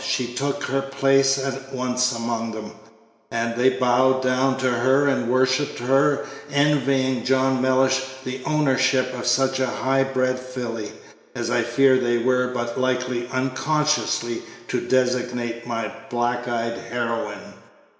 [0.03, 2.71] She took her place at once among them,
[3.29, 9.27] and they bowed down to her and worshipped her, envying John Mellish the ownership of
[9.27, 10.91] such a high bred filly,
[11.35, 17.53] as I fear they were but likely, unconsciously, to designate my black eyed heroine.